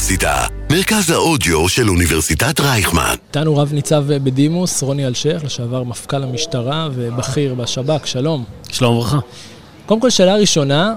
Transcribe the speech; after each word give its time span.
האוניברסיטה, 0.00 0.46
מרכז 0.72 1.10
האודיו 1.10 1.68
של 1.68 1.88
אוניברסיטת 1.88 2.60
רייכמן. 2.60 3.14
איתנו 3.28 3.56
רב 3.56 3.72
ניצב 3.72 4.04
בדימוס, 4.08 4.82
רוני 4.82 5.06
אלשיך, 5.06 5.44
לשעבר 5.44 5.82
מפכ"ל 5.82 6.22
המשטרה 6.22 6.88
ובכיר 6.92 7.54
בשב"כ, 7.54 8.06
שלום. 8.06 8.44
שלום 8.70 8.96
וברכה. 8.96 9.18
קודם 9.86 10.00
כל, 10.00 10.10
שאלה 10.10 10.36
ראשונה, 10.36 10.94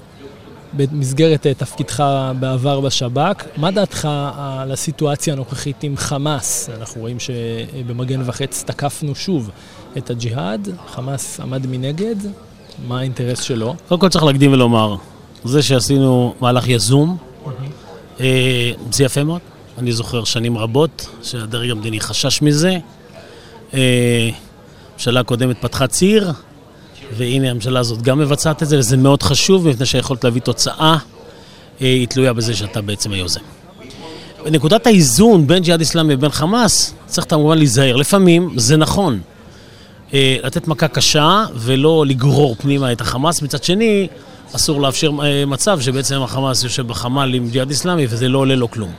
במסגרת 0.73 1.47
אה, 1.47 1.53
תפקידך 1.53 2.03
בעבר 2.39 2.79
בשב"כ, 2.79 3.43
מה 3.57 3.71
דעתך 3.71 4.07
על 4.37 4.71
הסיטואציה 4.71 5.33
הנוכחית 5.33 5.83
עם 5.83 5.97
חמאס? 5.97 6.69
אנחנו 6.77 7.01
רואים 7.01 7.17
שבמגן 7.19 8.21
וחץ 8.25 8.63
תקפנו 8.67 9.15
שוב 9.15 9.49
את 9.97 10.09
הג'יהאד, 10.09 10.69
חמאס 10.87 11.39
עמד 11.39 11.67
מנגד, 11.67 12.15
מה 12.87 12.99
האינטרס 12.99 13.41
שלו? 13.41 13.75
קודם 13.87 14.01
כל 14.01 14.09
צריך 14.09 14.23
להקדים 14.23 14.53
ולומר, 14.53 14.95
זה 15.43 15.61
שעשינו 15.63 16.33
מהלך 16.41 16.67
יזום, 16.67 17.17
זה 18.91 19.03
יפה 19.03 19.23
מאוד. 19.23 19.41
אני 19.77 19.91
זוכר 19.91 20.23
שנים 20.23 20.57
רבות 20.57 21.07
שהדרג 21.23 21.69
המדיני 21.69 21.99
חשש 21.99 22.41
מזה. 22.41 22.77
אה, 23.73 24.29
הממשלה 24.91 25.19
הקודמת 25.19 25.61
פתחה 25.61 25.87
ציר, 25.87 26.31
והנה 27.17 27.51
הממשלה 27.51 27.79
הזאת 27.79 28.01
גם 28.01 28.19
מבצעת 28.19 28.63
את 28.63 28.67
זה, 28.67 28.79
וזה 28.79 28.97
מאוד 28.97 29.23
חשוב, 29.23 29.69
מפני 29.69 29.85
שהיכולת 29.85 30.23
להביא 30.23 30.41
תוצאה 30.41 30.91
אה, 30.91 30.97
היא 31.79 32.07
תלויה 32.07 32.33
בזה 32.33 32.55
שאתה 32.55 32.81
בעצם 32.81 33.11
היוזם. 33.11 33.41
בנקודת 34.45 34.87
האיזון 34.87 35.47
בין 35.47 35.63
ג'יהאד 35.63 35.79
איסלאמי 35.79 36.13
ובין 36.13 36.31
חמאס, 36.31 36.93
צריך 37.05 37.27
כמובן 37.29 37.57
להיזהר. 37.57 37.95
לפעמים 37.95 38.53
זה 38.55 38.77
נכון 38.77 39.19
לתת 40.13 40.67
מכה 40.67 40.87
קשה 40.87 41.45
ולא 41.55 42.05
לגרור 42.07 42.55
פנימה 42.55 42.91
את 42.91 43.01
החמאס, 43.01 43.41
מצד 43.41 43.63
שני, 43.63 44.07
אסור 44.55 44.81
לאפשר 44.81 45.11
מצב 45.47 45.79
שבעצם 45.81 46.21
החמאס 46.21 46.63
יושב 46.63 46.87
בחמ"ל 46.87 47.33
עם 47.33 47.49
ג'יהאד 47.49 47.69
איסלאמי 47.69 48.05
וזה 48.09 48.29
לא 48.29 48.37
עולה 48.37 48.55
לו 48.55 48.71
כלום. 48.71 48.91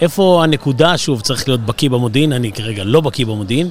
איפה 0.00 0.40
הנקודה? 0.44 0.98
שוב, 0.98 1.20
צריך 1.20 1.48
להיות 1.48 1.60
בקיא 1.60 1.90
במודיעין, 1.90 2.32
אני 2.32 2.52
כרגע 2.52 2.84
לא 2.84 3.00
בקיא 3.00 3.26
במודיעין, 3.26 3.68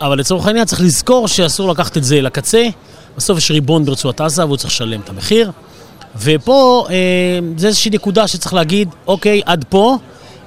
אבל 0.00 0.18
לצורך 0.18 0.46
העניין 0.46 0.64
צריך 0.64 0.80
לזכור 0.80 1.28
שאסור 1.28 1.68
לקחת 1.68 1.96
את 1.96 2.04
זה 2.04 2.20
לקצה. 2.20 2.68
בסוף 3.16 3.38
יש 3.38 3.50
ריבון 3.50 3.84
ברצועת 3.84 4.20
עזה 4.20 4.44
והוא 4.44 4.56
צריך 4.56 4.70
לשלם 4.74 5.00
את 5.00 5.08
המחיר. 5.08 5.50
ופה 6.16 6.86
אה, 6.90 6.94
זה 7.56 7.66
איזושהי 7.66 7.90
נקודה 7.90 8.26
שצריך 8.26 8.54
להגיד, 8.54 8.88
אוקיי, 9.06 9.40
עד 9.46 9.64
פה, 9.68 9.96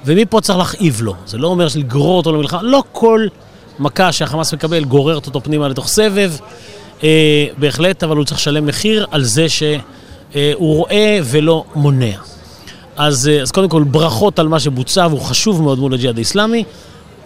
ומפה 0.04 0.40
צריך 0.40 0.58
להכאיב 0.58 1.00
לו. 1.02 1.14
זה 1.26 1.38
לא 1.38 1.48
אומר 1.48 1.66
לגרור 1.76 2.16
אותו 2.16 2.32
למלחמה, 2.32 2.62
לא 2.62 2.82
כל 2.92 3.26
מכה 3.78 4.12
שהחמאס 4.12 4.54
מקבל 4.54 4.84
גוררת 4.84 5.26
אותו 5.26 5.40
פנימה 5.40 5.68
לתוך 5.68 5.88
סבב, 5.88 6.32
אה, 6.40 6.46
בהחלט, 7.58 8.02
אבל 8.02 8.16
הוא 8.16 8.24
צריך 8.24 8.40
לשלם 8.40 8.66
מחיר 8.66 9.06
על 9.10 9.22
זה 9.22 9.48
שהוא 9.48 9.78
אה, 10.36 10.52
רואה 10.54 11.18
ולא 11.24 11.64
מונע. 11.74 12.16
אז, 12.96 13.28
אה, 13.28 13.42
אז 13.42 13.50
קודם 13.50 13.68
כל, 13.68 13.82
ברכות 13.82 14.38
על 14.38 14.48
מה 14.48 14.60
שבוצע, 14.60 15.06
והוא 15.10 15.20
חשוב 15.20 15.62
מאוד 15.62 15.78
מול 15.78 15.94
הג'יהאד 15.94 16.16
האיסלאמי, 16.16 16.64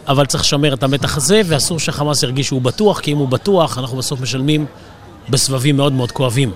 אבל 0.08 0.26
צריך 0.26 0.42
לשמר 0.42 0.74
את 0.74 0.82
המתח 0.82 1.16
הזה, 1.16 1.40
ואסור 1.46 1.78
שחמאס 1.78 2.22
ירגיש 2.22 2.46
שהוא 2.46 2.62
בטוח, 2.62 3.00
כי 3.00 3.12
אם 3.12 3.16
הוא 3.16 3.28
בטוח, 3.28 3.78
אנחנו 3.78 3.96
בסוף 3.96 4.20
משלמים 4.20 4.66
בסבבים 5.30 5.76
מאוד 5.76 5.92
מאוד 5.92 6.12
כואבים. 6.12 6.50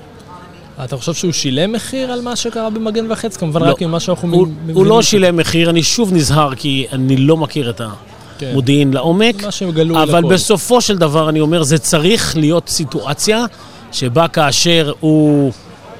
אתה 0.84 0.96
חושב 0.96 1.14
שהוא 1.14 1.32
שילם 1.32 1.72
מחיר 1.72 2.12
על 2.12 2.20
מה 2.20 2.36
שקרה 2.36 2.70
במגן 2.70 3.12
וחץ? 3.12 3.36
כמובן 3.36 3.62
לא, 3.62 3.70
רק 3.70 3.82
ממה 3.82 4.00
שאנחנו 4.00 4.28
מבינים. 4.28 4.56
הוא 4.74 4.86
לא 4.86 5.02
שילם 5.02 5.36
מחיר, 5.36 5.70
אני 5.70 5.82
שוב 5.82 6.12
נזהר, 6.12 6.54
כי 6.54 6.86
אני 6.92 7.16
לא 7.16 7.36
מכיר 7.36 7.70
את 7.70 7.80
המודיעין 7.80 8.09
כן. 8.40 8.52
לעומק. 8.92 9.44
מה 9.44 9.50
שהם 9.50 9.70
גלו 9.70 10.02
אבל 10.02 10.18
לכל. 10.18 10.34
בסופו 10.34 10.80
של 10.80 10.98
דבר, 10.98 11.28
אני 11.28 11.40
אומר, 11.40 11.62
זה 11.62 11.78
צריך 11.78 12.36
להיות 12.36 12.68
סיטואציה 12.68 13.44
שבה 13.92 14.28
כאשר 14.28 14.92
הוא 15.00 15.52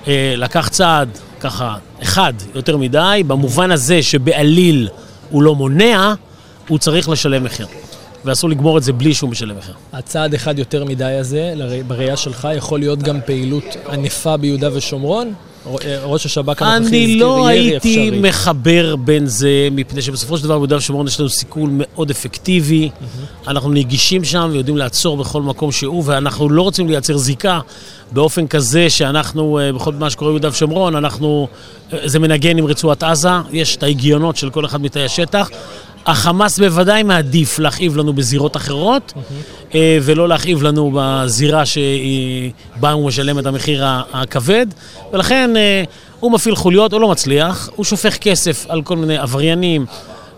אה, 0.06 0.34
לקח 0.36 0.68
צעד, 0.68 1.08
ככה, 1.41 1.77
אחד 2.02 2.33
יותר 2.55 2.77
מדי, 2.77 3.22
במובן 3.27 3.70
הזה 3.70 4.02
שבעליל 4.02 4.88
הוא 5.30 5.42
לא 5.42 5.55
מונע, 5.55 6.14
הוא 6.68 6.78
צריך 6.78 7.08
לשלם 7.08 7.45
מחיר. 7.45 7.67
ואסור 8.24 8.50
לגמור 8.50 8.79
את 8.79 8.83
זה 8.83 8.92
בלי 8.92 9.14
שהוא 9.14 9.30
משלם 9.30 9.56
מחיר. 9.58 9.74
הצעד 9.92 10.34
אחד 10.34 10.58
יותר 10.58 10.84
מדי 10.84 11.05
הזה, 11.05 11.55
בראייה 11.86 12.17
שלך, 12.17 12.48
יכול 12.56 12.79
להיות 12.79 13.02
גם 13.02 13.20
פעילות 13.27 13.64
ענפה 13.92 14.36
ביהודה 14.36 14.68
ושומרון? 14.77 15.34
ראש 16.03 16.27
השב"כ 16.27 16.63
הנוכחי 16.63 16.85
הזכיר 16.85 16.98
ירי 16.98 17.77
אפשרי. 17.77 17.93
אני 17.93 18.11
לא 18.11 18.11
הייתי 18.11 18.11
מחבר 18.29 18.97
בין 18.97 19.27
זה, 19.27 19.69
מפני 19.73 20.03
שבסופו 20.03 20.39
של 20.39 20.45
דבר 20.45 20.55
ביהודה 20.55 20.77
ושומרון 20.77 21.07
יש 21.07 21.21
לנו 21.21 21.29
סיכול 21.29 21.71
מאוד 21.73 22.11
אפקטיבי. 22.11 22.89
Mm-hmm. 22.89 23.51
אנחנו 23.51 23.71
נגישים 23.71 24.25
שם 24.25 24.48
ויודעים 24.53 24.77
לעצור 24.77 25.17
בכל 25.17 25.43
מקום 25.43 25.73
שהוא, 25.73 26.03
ואנחנו 26.07 26.51
לא 26.51 26.63
רוצים 26.63 26.89
לייצר 26.89 27.17
זיקה 27.17 27.61
באופן 28.13 28.47
כזה 28.47 28.91
שאנחנו, 28.91 29.59
אה, 29.59 29.73
בכל 29.73 29.93
מה 29.93 30.11
שקורה 30.11 30.31
ביהודה 30.31 30.48
ושומרון, 30.48 30.97
אנחנו, 30.97 31.48
אה, 31.92 31.98
זה 32.05 32.19
מנגן 32.19 32.59
עם 32.59 32.67
רצועת 32.67 33.03
עזה, 33.03 33.29
יש 33.53 33.77
את 33.77 33.83
ההגיונות 33.83 34.37
של 34.37 34.51
כל 34.51 34.65
אחד 34.65 34.83
מתאי 34.83 35.05
השטח. 35.05 35.51
החמאס 36.06 36.58
בוודאי 36.58 37.02
מעדיף 37.02 37.58
להכאיב 37.58 37.96
לנו 37.96 38.12
בזירות 38.12 38.56
אחרות, 38.56 39.12
mm-hmm. 39.16 39.77
ולא 40.02 40.28
להכאיב 40.28 40.62
לנו 40.62 40.92
בזירה 40.94 41.62
שבה 41.66 42.90
הוא 42.92 43.08
משלם 43.08 43.38
את 43.38 43.46
המחיר 43.46 43.84
הכבד, 44.12 44.66
ולכן 45.12 45.56
אה, 45.56 45.84
הוא 46.20 46.33
מפעיל 46.33 46.55
חוליות, 46.56 46.92
הוא 46.92 47.00
לא 47.00 47.08
מצליח, 47.08 47.70
הוא 47.77 47.84
שופך 47.84 48.16
כסף 48.16 48.66
על 48.68 48.83
כל 48.83 48.96
מיני 48.96 49.18
עבריינים 49.18 49.86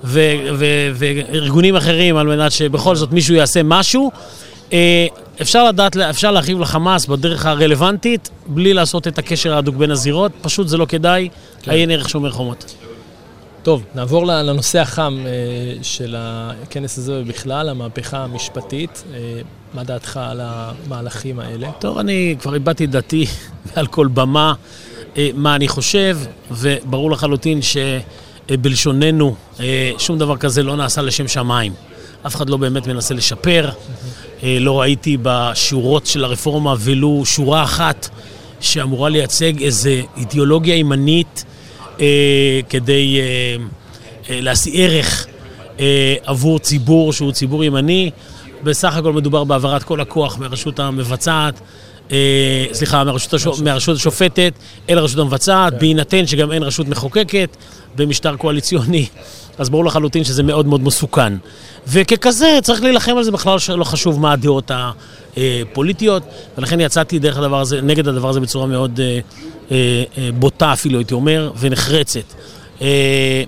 וארגונים 0.04 1.76
אחרים 1.76 2.16
על 2.16 2.26
מנת 2.26 2.52
שבכל 2.52 2.96
זאת 2.96 3.12
מישהו 3.12 3.34
יעשה 3.34 3.62
משהו. 3.62 4.10
אה, 4.72 5.06
אפשר 5.42 5.68
לדעת, 5.68 5.96
אפשר 5.96 6.30
להרחיב 6.30 6.60
לחמאס 6.60 7.06
בדרך 7.06 7.46
הרלוונטית, 7.46 8.30
בלי 8.46 8.74
לעשות 8.74 9.08
את 9.08 9.18
הקשר 9.18 9.54
ההדוק 9.54 9.76
בין 9.76 9.90
הזירות, 9.90 10.32
פשוט 10.42 10.68
זה 10.68 10.76
לא 10.76 10.86
כדאי, 10.86 11.28
כן. 11.62 11.70
עיין 11.70 11.90
ערך 11.90 12.08
שומר 12.08 12.30
חומות. 12.30 12.74
טוב, 13.62 13.84
נעבור 13.94 14.26
לנושא 14.26 14.80
החם 14.80 15.18
אה, 15.26 15.32
של 15.82 16.14
הכנס 16.18 16.98
הזה 16.98 17.20
ובכלל, 17.20 17.68
המהפכה 17.68 18.18
המשפטית. 18.18 19.04
אה, 19.14 19.40
מה 19.74 19.84
דעתך 19.84 20.20
על 20.22 20.40
המהלכים 20.42 21.38
האלה? 21.38 21.70
טוב, 21.78 21.98
אני 21.98 22.36
כבר 22.40 22.56
את 22.56 22.90
דעתי 22.90 23.26
על 23.76 23.86
כל 23.86 24.06
במה, 24.06 24.54
אה, 25.16 25.30
מה 25.34 25.54
אני 25.54 25.68
חושב, 25.68 26.18
וברור 26.50 27.10
לחלוטין 27.10 27.60
שבלשוננו 27.62 29.34
שום 29.98 30.18
דבר 30.18 30.36
כזה 30.36 30.62
לא 30.62 30.76
נעשה 30.76 31.02
לשם 31.02 31.28
שמיים. 31.28 31.72
אף 32.26 32.36
אחד 32.36 32.50
לא 32.50 32.56
באמת 32.56 32.86
מנסה 32.86 33.14
לשפר. 33.14 33.70
לא 34.42 34.80
ראיתי 34.80 35.16
בשורות 35.22 36.06
של 36.06 36.24
הרפורמה 36.24 36.74
ולו 36.78 37.22
שורה 37.24 37.62
אחת 37.62 38.08
שאמורה 38.60 39.08
לייצג 39.08 39.62
איזו 39.62 39.90
אידיאולוגיה 40.16 40.76
ימנית. 40.76 41.44
אה, 42.02 42.60
כדי 42.68 43.20
אה, 43.20 43.56
אה, 44.30 44.40
להשיא 44.40 44.84
ערך 44.84 45.26
אה, 45.80 46.14
עבור 46.24 46.58
ציבור 46.58 47.12
שהוא 47.12 47.32
ציבור 47.32 47.64
ימני. 47.64 48.10
בסך 48.62 48.96
הכל 48.96 49.12
מדובר 49.12 49.44
בהעברת 49.44 49.82
כל 49.82 50.00
הכוח 50.00 50.38
מהרשות 50.38 50.78
המבצעת, 50.80 51.60
סליחה, 52.72 53.04
מהרשות, 53.04 53.34
השופ... 53.34 53.60
מהרשות 53.60 53.96
השופטת 53.96 54.52
אל 54.90 54.98
הרשות 54.98 55.18
המבצעת, 55.18 55.72
כן. 55.72 55.78
בהינתן 55.78 56.26
שגם 56.26 56.52
אין 56.52 56.62
רשות 56.62 56.88
מחוקקת 56.88 57.56
במשטר 57.96 58.36
קואליציוני, 58.36 59.06
אז 59.58 59.70
ברור 59.70 59.84
לחלוטין 59.84 60.24
שזה 60.24 60.42
מאוד 60.42 60.66
מאוד 60.66 60.82
מסוכן. 60.82 61.32
וככזה 61.86 62.58
צריך 62.62 62.82
להילחם 62.82 63.16
על 63.16 63.24
זה, 63.24 63.30
בכלל 63.30 63.58
לא 63.68 63.84
חשוב 63.84 64.20
מה 64.20 64.32
הדעות 64.32 64.70
הפוליטיות, 65.36 66.22
ולכן 66.58 66.80
יצאתי 66.80 67.18
דרך 67.18 67.38
הדבר 67.38 67.60
הזה, 67.60 67.82
נגד 67.82 68.08
הדבר 68.08 68.28
הזה 68.28 68.40
בצורה 68.40 68.66
מאוד 68.66 69.00
אה, 69.00 69.18
אה, 69.70 70.04
אה, 70.18 70.30
בוטה 70.38 70.72
אפילו, 70.72 70.98
הייתי 70.98 71.14
אומר, 71.14 71.50
ונחרצת. 71.60 72.34
אה, 72.82 73.42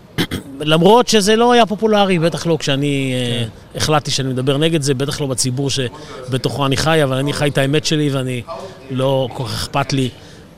למרות 0.61 1.09
שזה 1.09 1.37
לא 1.37 1.53
היה 1.53 1.67
פופולרי, 1.67 2.19
בטח 2.19 2.47
לא 2.47 2.57
כשאני 2.61 3.15
כן. 3.41 3.79
החלטתי 3.79 4.11
שאני 4.11 4.29
מדבר 4.29 4.57
נגד 4.57 4.83
זה, 4.83 4.95
בטח 4.95 5.21
לא 5.21 5.27
בציבור 5.27 5.71
שבתוכו 5.71 6.67
אני 6.67 6.77
חי, 6.77 7.05
אבל 7.05 7.17
אני 7.17 7.33
חי 7.33 7.49
את 7.49 7.59
האמת 7.59 7.85
שלי 7.85 8.11
ואני 8.11 8.43
לא 8.91 9.29
כל 9.33 9.45
כך 9.45 9.55
אכפת 9.55 9.93
לי 9.93 10.09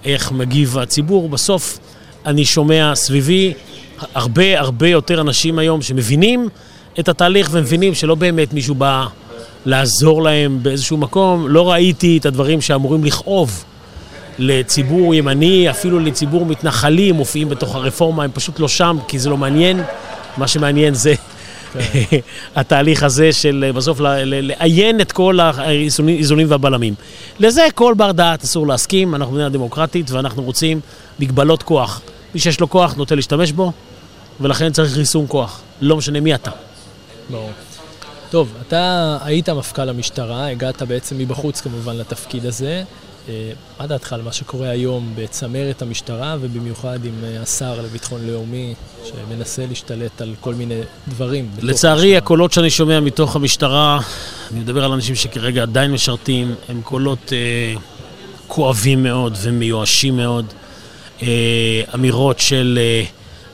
איך 0.04 0.32
מגיב 0.32 0.78
הציבור. 0.78 1.28
בסוף 1.28 1.78
אני 2.27 2.45
שומע 2.45 2.92
סביבי 2.95 3.53
הרבה 4.15 4.60
הרבה 4.60 4.89
יותר 4.89 5.21
אנשים 5.21 5.59
היום 5.59 5.83
שמבינים 5.83 6.48
את 6.98 7.09
התהליך 7.09 7.48
ומבינים 7.53 7.95
שלא 7.95 8.15
באמת 8.15 8.53
מישהו 8.53 8.74
בא 8.74 9.06
לעזור 9.66 10.22
להם 10.22 10.59
באיזשהו 10.62 10.97
מקום. 10.97 11.48
לא 11.48 11.71
ראיתי 11.71 12.18
את 12.18 12.27
הדברים 12.27 12.60
שאמורים 12.60 13.04
לכאוב. 13.04 13.65
לציבור 14.38 15.15
ימני, 15.15 15.71
אפילו 15.71 15.98
לציבור 15.98 16.47
מתנחלי, 16.47 17.12
מופיעים 17.12 17.48
בתוך 17.48 17.74
הרפורמה, 17.74 18.24
הם 18.24 18.30
פשוט 18.34 18.60
לא 18.60 18.68
שם, 18.68 18.98
כי 19.09 19.18
זה 19.18 19.30
לא 19.30 19.36
מעניין. 19.36 19.83
מה 20.36 20.48
שמעניין 20.48 20.94
זה 20.94 21.15
כן. 21.72 22.18
התהליך 22.60 23.03
הזה 23.03 23.33
של 23.33 23.71
בסוף 23.74 24.00
לאיין 24.24 25.00
את 25.00 25.12
כל 25.12 25.41
האיזונים 25.41 26.47
והבלמים. 26.50 26.94
לזה 27.41 27.66
כל 27.74 27.94
בר 27.97 28.12
דעת 28.12 28.44
אסור 28.44 28.66
להסכים, 28.66 29.15
אנחנו 29.15 29.33
מדינה 29.34 29.48
דמוקרטית 29.48 30.10
ואנחנו 30.10 30.42
רוצים 30.42 30.80
מגבלות 31.18 31.62
כוח. 31.62 32.00
מי 32.34 32.41
שיש 32.41 32.60
לו 32.60 32.71
כוח 32.71 32.94
נוטה 32.94 33.15
להשתמש 33.15 33.53
בו, 33.53 33.72
ולכן 34.41 34.72
צריך 34.72 34.97
ריסון 34.97 35.24
כוח, 35.28 35.60
לא 35.80 35.97
משנה 35.97 36.21
מי 36.21 36.34
אתה. 36.34 36.50
ברור. 37.30 37.50
טוב, 38.30 38.53
אתה 38.68 39.18
היית 39.22 39.48
מפכ"ל 39.48 39.88
המשטרה, 39.88 40.47
הגעת 40.48 40.83
בעצם 40.83 41.18
מבחוץ 41.18 41.60
כמובן 41.60 41.97
לתפקיד 41.97 42.47
הזה. 42.47 42.83
אה, 43.28 43.52
מה 43.80 43.86
דעתך 43.86 44.12
על 44.12 44.22
מה 44.22 44.32
שקורה 44.32 44.68
היום 44.68 45.12
בצמרת 45.14 45.82
המשטרה, 45.82 46.36
ובמיוחד 46.40 47.04
עם 47.04 47.14
אה, 47.24 47.42
השר 47.42 47.80
לביטחון 47.82 48.26
לאומי, 48.26 48.74
שמנסה 49.04 49.66
להשתלט 49.66 50.20
על 50.20 50.34
כל 50.40 50.54
מיני 50.54 50.80
דברים? 51.08 51.50
לצערי, 51.62 52.00
המשטרה. 52.00 52.18
הקולות 52.18 52.52
שאני 52.52 52.70
שומע 52.70 53.00
מתוך 53.00 53.36
המשטרה, 53.36 54.00
אני 54.52 54.60
מדבר 54.60 54.84
על 54.84 54.92
אנשים 54.92 55.14
שכרגע 55.14 55.62
עדיין 55.62 55.92
משרתים, 55.92 56.54
הם 56.68 56.80
קולות 56.82 57.32
אה, 57.32 57.74
כואבים 58.46 59.02
מאוד 59.02 59.36
ומיואשים 59.42 60.16
מאוד. 60.16 60.46
אה, 61.22 61.82
אמירות 61.94 62.38
של, 62.38 62.78
אה, 62.82 63.04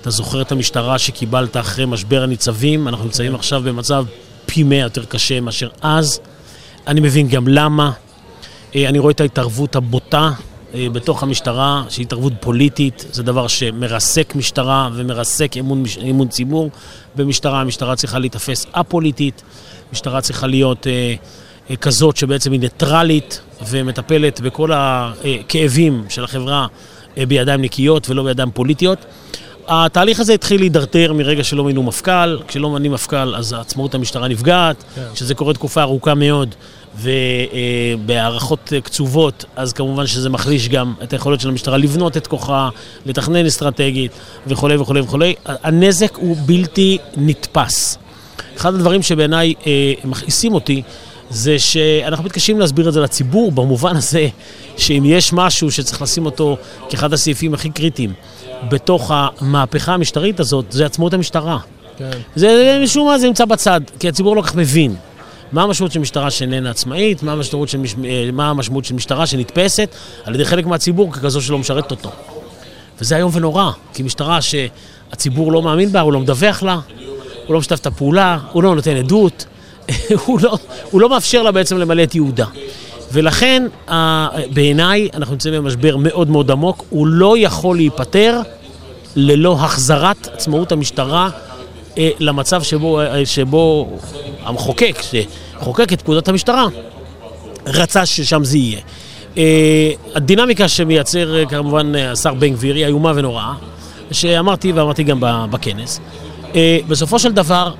אתה 0.00 0.10
זוכר 0.10 0.42
את 0.42 0.52
המשטרה 0.52 0.98
שקיבלת 0.98 1.56
אחרי 1.56 1.86
משבר 1.86 2.22
הניצבים? 2.22 2.88
אנחנו 2.88 3.04
נמצאים 3.04 3.34
עכשיו 3.34 3.62
במצב 3.62 4.04
פי 4.46 4.62
מאה 4.62 4.78
יותר 4.78 5.04
קשה 5.04 5.40
מאשר 5.40 5.68
אז. 5.82 6.20
אני 6.86 7.00
מבין 7.00 7.28
גם 7.28 7.48
למה. 7.48 7.92
אה, 8.76 8.88
אני 8.88 8.98
רואה 8.98 9.12
את 9.12 9.20
ההתערבות 9.20 9.76
הבוטה 9.76 10.30
אה, 10.74 10.86
בתוך 10.92 11.22
המשטרה, 11.22 11.84
שהיא 11.88 12.06
התערבות 12.06 12.32
פוליטית, 12.40 13.06
זה 13.12 13.22
דבר 13.22 13.46
שמרסק 13.46 14.34
משטרה 14.34 14.90
ומרסק 14.94 15.56
אמון, 15.56 15.84
אמון 16.10 16.28
ציבור 16.28 16.70
במשטרה. 17.16 17.60
המשטרה 17.60 17.96
צריכה 17.96 18.18
להיתפס 18.18 18.66
א-פוליטית, 18.72 19.42
משטרה 19.92 20.20
צריכה 20.20 20.46
להיות 20.46 20.86
אה, 20.86 21.14
אה, 21.70 21.76
כזאת 21.76 22.16
שבעצם 22.16 22.52
היא 22.52 22.60
ניטרלית 22.60 23.40
ומטפלת 23.68 24.40
בכל 24.40 24.70
הכאבים 24.74 26.04
של 26.08 26.24
החברה 26.24 26.66
אה, 27.18 27.26
בידיים 27.26 27.62
נקיות 27.62 28.10
ולא 28.10 28.22
בידיים 28.22 28.50
פוליטיות. 28.50 28.98
התהליך 29.68 30.20
הזה 30.20 30.34
התחיל 30.34 30.60
להידרדר 30.60 31.12
מרגע 31.12 31.44
שלא 31.44 31.64
מינו 31.64 31.82
מפכ"ל, 31.82 32.38
כשלא 32.48 32.70
מנים 32.70 32.92
מפכ"ל 32.92 33.34
אז 33.34 33.52
עצמאות 33.52 33.94
המשטרה 33.94 34.28
נפגעת, 34.28 34.84
כן. 34.94 35.02
כשזה 35.14 35.34
קורה 35.34 35.54
תקופה 35.54 35.82
ארוכה 35.82 36.14
מאוד 36.14 36.54
ובהערכות 36.98 38.72
קצובות, 38.84 39.44
אז 39.56 39.72
כמובן 39.72 40.06
שזה 40.06 40.30
מחליש 40.30 40.68
גם 40.68 40.94
את 41.02 41.12
היכולת 41.12 41.40
של 41.40 41.48
המשטרה 41.48 41.76
לבנות 41.76 42.16
את 42.16 42.26
כוחה, 42.26 42.68
לתכנן 43.06 43.46
אסטרטגית 43.46 44.12
וכולי 44.46 44.76
וכולי 44.76 45.00
וכולי. 45.00 45.34
הנזק 45.46 46.16
הוא 46.16 46.36
בלתי 46.46 46.98
נתפס. 47.16 47.98
אחד 48.56 48.74
הדברים 48.74 49.02
שבעיניי 49.02 49.54
אה, 49.66 49.92
מכעיסים 50.04 50.54
אותי 50.54 50.82
זה 51.30 51.58
שאנחנו 51.58 52.24
מתקשים 52.24 52.60
להסביר 52.60 52.88
את 52.88 52.92
זה 52.92 53.00
לציבור 53.00 53.52
במובן 53.52 53.96
הזה 53.96 54.28
שאם 54.76 55.02
יש 55.06 55.32
משהו 55.32 55.70
שצריך 55.70 56.02
לשים 56.02 56.26
אותו 56.26 56.56
כאחד 56.90 57.12
הסעיפים 57.12 57.54
הכי 57.54 57.70
קריטיים 57.70 58.12
בתוך 58.68 59.10
המהפכה 59.14 59.94
המשטרית 59.94 60.40
הזאת, 60.40 60.64
זה 60.70 60.86
עצמאות 60.86 61.14
המשטרה. 61.14 61.58
כן. 61.98 62.10
זה 62.34 62.80
משום 62.82 63.06
מה 63.06 63.18
זה 63.18 63.26
נמצא 63.26 63.44
בצד, 63.44 63.80
כי 63.98 64.08
הציבור 64.08 64.36
לא 64.36 64.42
כך 64.42 64.54
מבין. 64.54 64.96
מה 65.52 65.62
המשמעות 65.62 65.92
של 65.92 66.00
משטרה 66.00 66.30
שאיננה 66.30 66.70
עצמאית, 66.70 67.22
מה 67.22 67.32
המשמעות 67.32 67.68
של, 67.68 67.78
מש... 67.78 67.94
אה, 68.04 68.30
מה 68.32 68.50
המשמעות 68.50 68.84
של 68.84 68.94
משטרה 68.94 69.26
שנתפסת 69.26 69.94
על 70.24 70.34
ידי 70.34 70.44
חלק 70.44 70.66
מהציבור 70.66 71.12
ככזו 71.12 71.40
שלא 71.42 71.58
משרת 71.58 71.90
אותו. 71.90 72.10
וזה 73.00 73.16
איום 73.16 73.30
ונורא, 73.34 73.70
כי 73.94 74.02
משטרה 74.02 74.38
שהציבור 74.42 75.52
לא 75.52 75.62
מאמין 75.62 75.92
בה, 75.92 76.00
הוא 76.00 76.12
לא 76.12 76.20
מדווח 76.20 76.62
לה, 76.62 76.78
הוא 77.46 77.54
לא 77.54 77.58
משתף 77.58 77.78
את 77.80 77.86
הפעולה, 77.86 78.38
הוא 78.52 78.62
לא 78.62 78.74
נותן 78.74 78.96
עדות, 78.96 79.46
הוא, 80.26 80.40
לא, 80.40 80.58
הוא 80.90 81.00
לא 81.00 81.08
מאפשר 81.08 81.42
לה 81.42 81.52
בעצם 81.52 81.76
למלא 81.76 82.02
את 82.02 82.14
ייעודה. 82.14 82.46
ולכן, 83.12 83.62
בעיניי, 84.54 85.08
אנחנו 85.14 85.32
נמצאים 85.32 85.54
במשבר 85.54 85.96
מאוד 85.96 86.30
מאוד 86.30 86.50
עמוק, 86.50 86.84
הוא 86.90 87.06
לא 87.06 87.34
יכול 87.38 87.76
להיפטר 87.76 88.40
ללא 89.16 89.56
החזרת 89.60 90.28
עצמאות 90.32 90.72
המשטרה 90.72 91.30
אה, 91.98 92.10
למצב 92.18 92.62
שבו, 92.62 93.00
אה, 93.00 93.26
שבו 93.26 93.90
המחוקק, 94.44 94.98
שחוקק 95.02 95.92
את 95.92 96.02
פקודת 96.02 96.28
המשטרה, 96.28 96.66
רצה 97.66 98.06
ששם 98.06 98.44
זה 98.44 98.58
יהיה. 98.58 98.80
אה, 99.38 99.90
הדינמיקה 100.14 100.68
שמייצר 100.68 101.44
כמובן 101.48 101.94
השר 101.94 102.34
בן 102.34 102.52
גביר 102.52 102.74
היא 102.74 102.86
איומה 102.86 103.12
ונוראה, 103.14 103.52
שאמרתי 104.12 104.72
ואמרתי 104.72 105.02
גם 105.02 105.18
בכנס. 105.50 106.00
בסופו 106.88 107.18
של 107.18 107.32
דבר, 107.32 107.74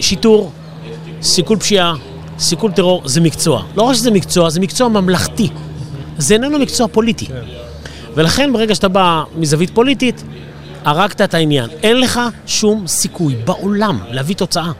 שיטור, 0.00 0.52
סיכול 1.22 1.58
פשיעה, 1.58 1.94
סיכול 2.38 2.72
טרור 2.72 3.02
זה 3.04 3.20
מקצוע. 3.20 3.62
לא 3.76 3.82
רק 3.82 3.94
שזה 3.94 4.10
מקצוע, 4.10 4.50
זה 4.50 4.60
מקצוע 4.60 4.88
ממלכתי. 4.88 5.48
זה 6.18 6.34
איננו 6.34 6.58
מקצוע 6.58 6.88
פוליטי. 6.88 7.26
כן. 7.26 7.42
ולכן 8.14 8.52
ברגע 8.52 8.74
שאתה 8.74 8.88
בא 8.88 9.22
מזווית 9.36 9.70
פוליטית, 9.70 10.22
הרגת 10.84 11.20
את 11.20 11.34
העניין. 11.34 11.70
אין 11.82 12.00
לך 12.00 12.20
שום 12.46 12.86
סיכוי 12.86 13.36
בעולם 13.44 13.98
להביא 14.10 14.34
תוצאה. 14.36 14.70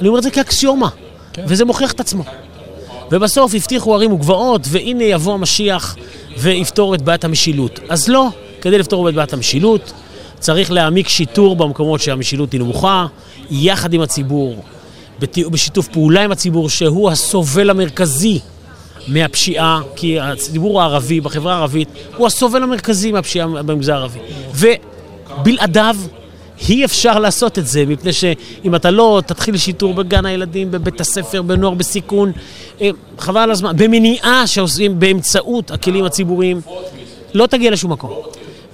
אני 0.00 0.08
אומר 0.08 0.18
את 0.18 0.22
זה 0.22 0.30
כאקסיומה, 0.30 0.88
כן. 1.32 1.44
וזה 1.46 1.64
מוכיח 1.64 1.92
את 1.92 2.00
עצמו. 2.00 2.24
ובסוף 3.10 3.54
הבטיחו 3.54 3.94
ערים 3.94 4.12
וגבעות, 4.12 4.60
והנה 4.64 5.04
יבוא 5.04 5.34
המשיח 5.34 5.96
ויפתור 6.38 6.94
את 6.94 7.02
בעיית 7.02 7.24
המשילות. 7.24 7.80
אז 7.88 8.08
לא, 8.08 8.28
כדי 8.60 8.78
לפתור 8.78 9.08
את 9.08 9.14
בעיית 9.14 9.32
המשילות, 9.32 9.92
צריך 10.38 10.70
להעמיק 10.70 11.08
שיטור 11.08 11.56
במקומות 11.56 12.00
שהמשילות 12.00 12.52
היא 12.52 12.60
נמוכה, 12.60 13.06
יחד 13.50 13.94
עם 13.94 14.00
הציבור, 14.00 14.62
בשיתוף 15.50 15.88
פעולה 15.88 16.24
עם 16.24 16.32
הציבור, 16.32 16.68
שהוא 16.68 17.10
הסובל 17.10 17.70
המרכזי 17.70 18.38
מהפשיעה, 19.08 19.80
כי 19.96 20.20
הציבור 20.20 20.82
הערבי, 20.82 21.20
בחברה 21.20 21.54
הערבית, 21.54 21.88
הוא 22.16 22.26
הסובל 22.26 22.62
המרכזי 22.62 23.12
מהפשיעה 23.12 23.46
במגזר 23.46 23.94
הערבי. 23.94 24.18
ובלעדיו 24.54 25.96
אי 26.68 26.84
אפשר 26.84 27.18
לעשות 27.18 27.58
את 27.58 27.66
זה, 27.66 27.86
מפני 27.86 28.12
שאם 28.12 28.74
אתה 28.74 28.90
לא 28.90 29.22
תתחיל 29.26 29.56
שיטור 29.56 29.94
בגן 29.94 30.26
הילדים, 30.26 30.70
בבית 30.70 31.00
הספר, 31.00 31.42
בנוער 31.42 31.74
בסיכון, 31.74 32.32
אה, 32.80 32.90
חבל 33.18 33.40
על 33.40 33.50
הזמן, 33.50 33.72
במניעה 33.76 34.46
שעושים 34.46 35.00
באמצעות 35.00 35.70
הכלים 35.70 36.04
הציבוריים, 36.04 36.60
לא 37.34 37.46
תגיע 37.46 37.70
לשום 37.70 37.92
מקום. 37.92 38.10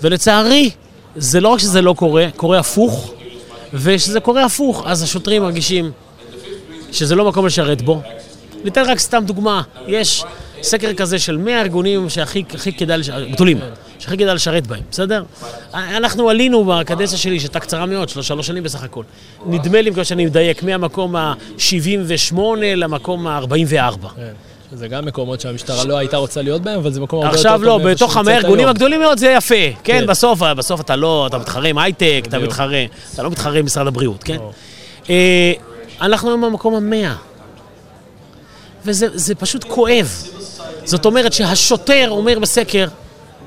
ולצערי, 0.02 0.70
זה 1.16 1.40
לא 1.40 1.48
רק 1.48 1.58
שזה 1.58 1.82
לא 1.82 1.92
קורה, 1.92 2.26
קורה 2.36 2.58
הפוך, 2.58 3.12
וכשזה 3.74 4.20
קורה 4.20 4.44
הפוך, 4.44 4.82
אז 4.86 5.02
השוטרים 5.02 5.42
מרגישים 5.42 5.90
שזה 6.96 7.14
לא 7.14 7.24
מקום 7.24 7.46
לשרת 7.46 7.82
בו. 7.82 8.02
ניתן 8.64 8.82
רק 8.86 8.98
סתם 8.98 9.22
דוגמה, 9.26 9.62
יש 9.86 10.24
סקר 10.62 10.94
כזה 10.94 11.18
של 11.18 11.36
100 11.36 11.60
ארגונים 11.60 12.08
שהכי 12.08 12.44
כדאי, 12.78 13.00
גדולים, 13.30 13.58
שהכי 13.98 14.16
כדאי 14.16 14.34
לשרת 14.34 14.66
בהם, 14.66 14.80
בסדר? 14.90 15.22
אנחנו 15.74 16.30
עלינו 16.30 16.64
בקדנציה 16.64 17.18
שלי, 17.18 17.40
שהייתה 17.40 17.60
קצרה 17.60 17.86
מאוד, 17.86 18.08
שלוש, 18.08 18.28
שלוש 18.28 18.46
שנים 18.46 18.62
בסך 18.62 18.82
הכל. 18.82 19.02
נדמה 19.46 19.80
לי, 19.80 19.92
כמו 19.92 20.04
שאני 20.04 20.26
מדייק, 20.26 20.62
מהמקום 20.62 21.16
ה-78 21.16 22.36
למקום 22.76 23.26
ה-44. 23.26 24.08
כן. 24.16 24.32
זה 24.72 24.88
גם 24.88 25.04
מקומות 25.04 25.40
שהמשטרה 25.40 25.84
לא 25.84 25.98
הייתה 25.98 26.16
רוצה 26.16 26.42
להיות 26.42 26.62
בהם, 26.62 26.78
אבל 26.78 26.92
זה 26.92 27.00
מקום 27.00 27.18
הרבה 27.18 27.36
יותר. 27.36 27.48
עכשיו 27.48 27.62
לא, 27.64 27.78
בתוך 27.78 28.16
הארגונים 28.16 28.68
הגדולים 28.68 29.00
מאוד 29.00 29.18
זה 29.18 29.30
יפה. 29.36 29.54
כן, 29.84 30.00
כן, 30.00 30.06
בסוף, 30.06 30.42
בסוף 30.42 30.80
אתה 30.80 30.96
לא, 30.96 31.26
אתה 31.26 31.38
מתחרה 31.38 31.68
עם 31.68 31.78
הייטק, 31.78 32.24
אתה 32.28 32.38
מתחרה, 32.38 32.84
אתה 33.14 33.22
לא 33.22 33.30
מתחרה 33.30 33.58
עם 33.58 33.64
משרד 33.64 33.86
הבריאות, 33.86 34.24
כן? 34.24 34.38
אנחנו 36.00 36.28
היום 36.28 36.40
במקום 36.40 36.74
המאה. 36.74 37.14
וזה 38.84 39.34
פשוט 39.34 39.64
כואב. 39.64 40.22
זאת 40.84 41.06
אומרת 41.06 41.32
שהשוטר 41.32 42.06
אומר 42.10 42.38
בסקר, 42.38 42.86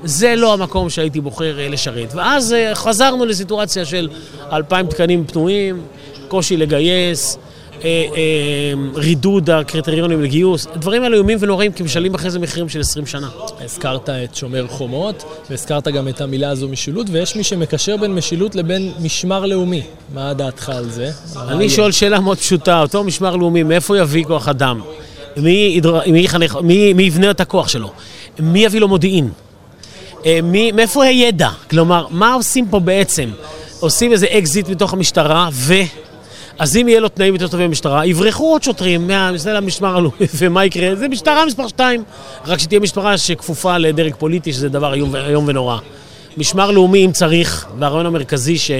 זה 0.04 0.36
לא 0.36 0.52
המקום 0.52 0.90
שהייתי 0.90 1.20
בוחר 1.20 1.58
אה, 1.58 1.68
לשרת. 1.68 2.14
ואז 2.14 2.52
אה, 2.52 2.74
חזרנו 2.74 3.26
לסיטואציה 3.26 3.84
של 3.84 4.08
אלפיים 4.52 4.86
תקנים 4.86 5.26
פנויים, 5.26 5.82
קושי 6.28 6.56
לגייס, 6.56 7.38
אה, 7.84 8.72
רידוד 8.94 9.50
הקריטריונים 9.50 10.22
לגיוס. 10.22 10.66
הדברים 10.74 11.02
האלה 11.02 11.16
איומים 11.16 11.38
ונוראים, 11.40 11.72
כי 11.72 11.82
משלמים 11.82 12.14
אחרי 12.14 12.30
זה 12.30 12.38
מחירים 12.38 12.68
של 12.68 12.80
20 12.80 13.06
שנה. 13.06 13.28
הזכרת 13.64 14.08
את 14.08 14.34
שומר 14.34 14.66
חומות, 14.68 15.24
והזכרת 15.50 15.88
גם 15.88 16.08
את 16.08 16.20
המילה 16.20 16.50
הזו 16.50 16.68
משילות, 16.68 17.06
ויש 17.10 17.36
מי 17.36 17.44
שמקשר 17.44 17.96
בין 17.96 18.14
משילות 18.14 18.54
לבין 18.54 18.92
משמר 19.00 19.46
לאומי. 19.46 19.82
מה 20.14 20.34
דעתך 20.34 20.68
על 20.68 20.90
זה? 20.90 21.10
אני 21.48 21.70
שואל 21.70 21.92
שאלה 21.92 22.20
מאוד 22.20 22.38
פשוטה, 22.38 22.80
אותו 22.80 23.04
משמר 23.04 23.36
לאומי, 23.36 23.62
מאיפה 23.62 23.98
יביא 23.98 24.24
כוח 24.24 24.48
אדם? 24.48 24.80
מי, 25.36 25.80
מי, 26.06 26.26
מי, 26.62 26.92
מי 26.92 27.02
יבנה 27.02 27.30
את 27.30 27.40
הכוח 27.40 27.68
שלו? 27.68 27.90
מי 28.38 28.64
יביא 28.64 28.80
לו 28.80 28.88
מודיעין? 28.88 29.30
אה, 30.26 30.38
מי, 30.42 30.72
מאיפה 30.72 31.04
הידע? 31.04 31.48
כלומר, 31.70 32.06
מה 32.10 32.34
עושים 32.34 32.68
פה 32.68 32.80
בעצם? 32.80 33.30
עושים 33.80 34.12
איזה 34.12 34.26
אקזיט 34.26 34.68
מתוך 34.68 34.92
המשטרה, 34.92 35.48
ו... 35.52 35.74
אז 36.58 36.76
אם 36.76 36.88
יהיה 36.88 37.00
לו 37.00 37.08
תנאים 37.08 37.34
יותר 37.34 37.48
טובים 37.48 37.66
במשטרה, 37.66 38.06
יברחו 38.06 38.52
עוד 38.52 38.62
שוטרים 38.62 39.06
מהמשטרה 39.06 39.52
למשמר 39.52 39.96
הלאומי, 39.96 40.26
ומה 40.38 40.64
יקרה? 40.64 40.94
זה 40.94 41.08
משטרה 41.08 41.46
מספר 41.46 41.68
2, 41.68 42.04
רק 42.46 42.58
שתהיה 42.58 42.80
משטרה 42.80 43.18
שכפופה 43.18 43.78
לדרג 43.78 44.14
פוליטי, 44.18 44.52
שזה 44.52 44.68
דבר 44.68 44.94
איום, 44.94 45.44
ונורא. 45.46 45.78
משמר 46.36 46.70
לאומי 46.70 47.04
אם 47.04 47.12
צריך, 47.12 47.66
והרעיון 47.78 48.06
המרכזי 48.06 48.58
ש, 48.58 48.70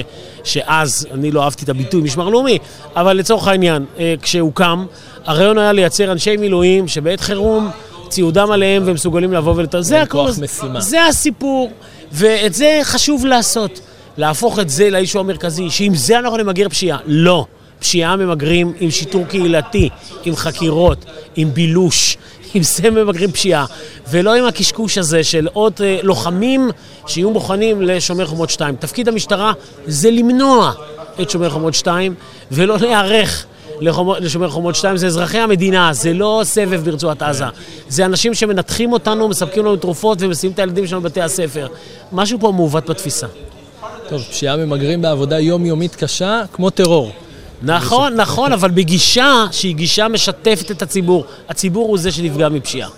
שאז, 0.43 1.07
אני 1.11 1.31
לא 1.31 1.43
אהבתי 1.43 1.63
את 1.63 1.69
הביטוי 1.69 2.01
משמר 2.01 2.29
לאומי, 2.29 2.57
אבל 2.95 3.17
לצורך 3.17 3.47
העניין, 3.47 3.85
אה, 3.99 4.13
כשהוקם, 4.21 4.85
הרעיון 5.25 5.57
היה 5.57 5.71
לייצר 5.71 6.11
אנשי 6.11 6.37
מילואים 6.37 6.87
שבעת 6.87 7.21
חירום 7.21 7.69
ציודם 8.09 8.51
עליהם 8.51 8.83
והם 8.85 8.93
מסוגלים 8.93 9.33
לבוא 9.33 9.53
ולתת... 9.55 9.83
זה 9.83 10.01
הכל, 10.01 10.29
זה 10.79 11.05
הסיפור, 11.05 11.71
ואת 12.11 12.53
זה 12.53 12.79
חשוב 12.83 13.25
לעשות. 13.25 13.79
להפוך 14.17 14.59
את 14.59 14.69
זה 14.69 14.89
לאישו 14.89 15.19
המרכזי, 15.19 15.69
שעם 15.69 15.95
זה 15.95 16.19
אנחנו 16.19 16.37
נמגר 16.37 16.69
פשיעה. 16.69 16.97
לא. 17.05 17.45
פשיעה 17.81 18.15
ממגרים 18.15 18.73
עם 18.79 18.91
שיטור 18.91 19.25
קהילתי, 19.25 19.89
עם 20.25 20.35
חקירות, 20.35 21.05
עם 21.35 21.53
בילוש, 21.53 22.17
עם 22.53 22.63
זה 22.63 22.89
ממגרים 22.89 23.31
פשיעה, 23.31 23.65
ולא 24.09 24.35
עם 24.35 24.45
הקשקוש 24.45 24.97
הזה 24.97 25.23
של 25.23 25.47
עוד 25.53 25.73
אה, 25.83 25.99
לוחמים 26.03 26.69
שיהיו 27.07 27.31
מוכנים 27.31 27.81
לשומר 27.81 28.25
חומות 28.25 28.49
2. 28.49 28.75
תפקיד 28.75 29.07
המשטרה 29.07 29.53
זה 29.85 30.11
למנוע 30.11 30.71
את 31.21 31.29
שומר 31.29 31.49
חומות 31.49 31.73
2, 31.73 32.15
ולא 32.51 32.77
להיערך 32.79 33.45
לשומר 34.19 34.49
חומות 34.49 34.75
2, 34.75 34.97
זה 34.97 35.07
אזרחי 35.07 35.37
המדינה, 35.37 35.93
זה 35.93 36.13
לא 36.13 36.41
סבב 36.43 36.81
ברצועת 36.83 37.21
עזה. 37.21 37.45
זה 37.89 38.05
אנשים 38.05 38.33
שמנתחים 38.33 38.93
אותנו, 38.93 39.27
מספקים 39.27 39.65
לנו 39.65 39.75
תרופות 39.75 40.17
ומסיעים 40.21 40.53
את 40.53 40.59
הילדים 40.59 40.87
שלנו 40.87 41.01
בבתי 41.01 41.21
הספר. 41.21 41.67
משהו 42.11 42.39
פה 42.39 42.51
מעוות 42.51 42.89
בתפיסה. 42.89 43.27
טוב, 44.09 44.21
פשיעה 44.21 44.57
ממגרים 44.57 45.01
בעבודה 45.01 45.39
יומיומית 45.39 45.95
קשה, 45.95 46.41
כמו 46.53 46.69
טרור. 46.69 47.11
נכון, 47.63 48.15
נכון, 48.15 48.53
אבל 48.53 48.69
בגישה 48.69 49.45
שהיא 49.51 49.75
גישה 49.75 50.07
משתפת 50.07 50.71
את 50.71 50.81
הציבור. 50.81 51.25
הציבור 51.49 51.87
הוא 51.87 51.97
זה 51.97 52.11
שנפגע 52.11 52.49
מפשיעה. 52.49 52.89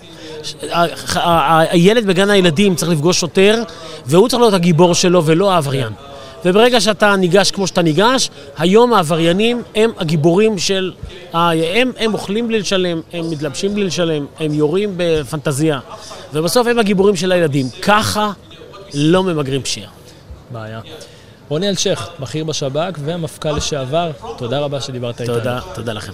הילד 1.70 2.06
בגן 2.06 2.30
הילדים 2.30 2.74
צריך 2.74 2.92
לפגוש 2.92 3.20
שוטר, 3.20 3.62
והוא 4.06 4.28
צריך 4.28 4.40
להיות 4.40 4.54
הגיבור 4.54 4.94
שלו 4.94 5.24
ולא 5.24 5.52
העבריין. 5.52 5.92
וברגע 6.44 6.80
שאתה 6.80 7.16
ניגש 7.16 7.50
כמו 7.50 7.66
שאתה 7.66 7.82
ניגש, 7.82 8.30
היום 8.58 8.92
העבריינים 8.92 9.62
הם 9.74 9.90
הגיבורים 9.98 10.58
של... 10.58 10.92
הם, 11.32 11.92
הם 11.98 12.14
אוכלים 12.14 12.48
בלי 12.48 12.60
לשלם, 12.60 13.00
הם 13.12 13.30
מתלבשים 13.30 13.74
בלי 13.74 13.84
לשלם, 13.84 14.26
הם 14.40 14.54
יורים 14.54 14.94
בפנטזיה, 14.96 15.80
ובסוף 16.32 16.66
הם 16.66 16.78
הגיבורים 16.78 17.16
של 17.16 17.32
הילדים. 17.32 17.66
ככה 17.82 18.32
לא 18.94 19.22
ממגרים 19.22 19.62
פשיעה. 19.62 19.90
בעיה. 20.50 20.80
רוני 21.48 21.68
אלשיך, 21.68 22.08
בכיר 22.20 22.44
בשב"כ 22.44 22.98
ומפכ"ל 22.98 23.52
לשעבר, 23.52 24.10
תודה 24.38 24.58
רבה 24.58 24.80
שדיברת 24.80 25.20
איתנו. 25.20 25.34
תודה, 25.34 25.60
תודה 25.74 25.92
לכם. 25.92 26.12